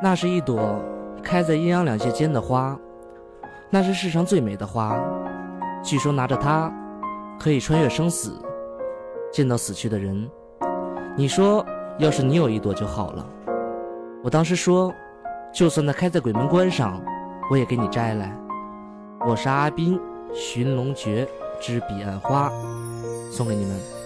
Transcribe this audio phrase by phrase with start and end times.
[0.00, 0.80] 那是一朵
[1.22, 2.78] 开在阴阳两界间的花，
[3.68, 4.96] 那是世上最美的花。
[5.82, 6.72] 据说拿着它，
[7.38, 8.40] 可以穿越生死，
[9.32, 10.30] 见到死去的人。
[11.16, 11.66] 你说，
[11.98, 13.26] 要是你有一朵就好了。
[14.22, 14.92] 我当时说，
[15.52, 17.02] 就算它开在鬼门关上，
[17.50, 18.32] 我也给你摘来。
[19.26, 19.98] 我是阿斌，
[20.32, 21.26] 《寻龙诀
[21.60, 22.48] 之彼岸花》，
[23.32, 23.97] 送给你们。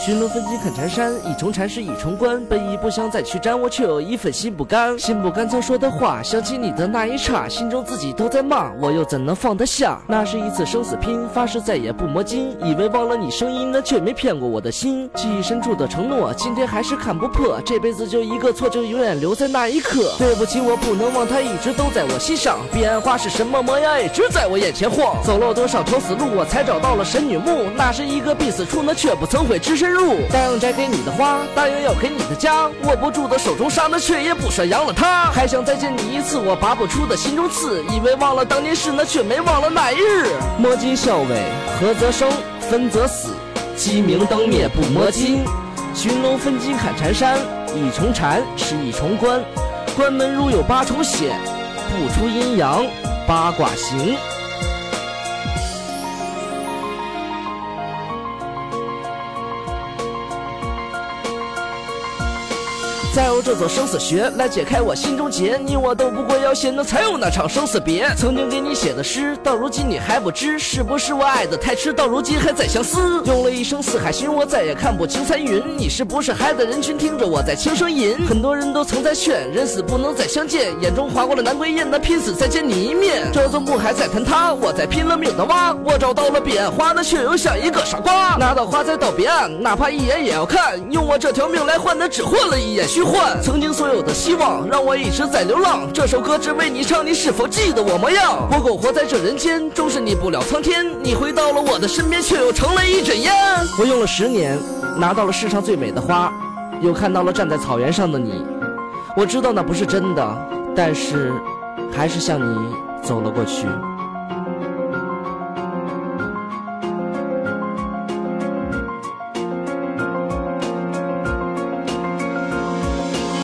[0.00, 2.42] 寻龙分金看缠山，一重缠是一重关。
[2.46, 4.98] 本意不想再去沾，我却有一份心不甘。
[4.98, 10.00] 心不甘曾说的话，想起你的那一刹，心中自己都在骂，我又怎能放得下？
[10.08, 12.56] 那是一次生死拼，发誓再也不摸金。
[12.64, 15.10] 以为忘了你声音，那却没骗过我的心。
[15.14, 17.60] 记忆深处的承诺，今天还是看不破。
[17.60, 20.14] 这辈子就一个错，就永远留在那一刻。
[20.16, 22.60] 对不起，我不能忘，它一直都在我心上。
[22.72, 25.22] 彼岸花是什么模样，一直在我眼前晃。
[25.22, 27.68] 走了多少条死路，我才找到了神女墓。
[27.76, 30.14] 那是一个必死处，那却不曾悔之深入。
[30.30, 35.24] 答应摘给你的花，答应要给你的家，握不住的手中沙，那却也不舍扬了它。
[35.32, 40.28] 还想再见你一次，我拔不出的心中刺，以为忘了当年事，那却没忘了那一日。
[40.56, 41.42] 摸金校尉，
[41.80, 42.30] 合则生，
[42.60, 43.34] 分则死。
[43.76, 45.42] 鸡鸣灯灭不摸金，
[45.96, 47.36] 寻龙分金砍缠山。
[47.74, 49.42] 一重缠是一重关，
[49.96, 51.36] 关门如有八重险，
[51.90, 52.86] 不出阴阳
[53.26, 54.16] 八卦行。
[63.14, 68.08] 再用这座生死穴来解开我心中结，你我都不过要写，那才有那场生死别。
[68.16, 73.22] 曾经给你写的诗，到如今你还不知，是不是我爱的太迟，到如今还在相思。
[73.26, 78.16] 用了一生四海寻，我再也看不清残云，你是不是还在人群听着我在轻声吟？
[78.26, 83.30] 很多人都曾在劝，人死不能再相见，眼中划过了南归雁，那拼死再见你一面。
[83.30, 88.36] 这座墓还在坍塌，我在拼了命的挖，我找到了彼岸花，那却又像一个傻瓜。
[88.36, 93.01] 拿到花再到彼岸，哪怕一眼也要看，用我这条命来换，的只换了一眼虚。
[93.42, 95.92] 曾经所有的希望，让我一直在流浪。
[95.92, 98.48] 这首歌只为你唱，你是否记得我模样？
[98.50, 100.86] 我苟活在这人间，终是逆不了苍天。
[101.02, 103.32] 你回到了我的身边，却又成了一阵烟。
[103.78, 104.58] 我用了十年，
[104.96, 106.32] 拿到了世上最美的花，
[106.80, 108.44] 又看到了站在草原上的你。
[109.16, 110.36] 我知道那不是真的，
[110.74, 111.32] 但是
[111.92, 113.66] 还是向你走了过去。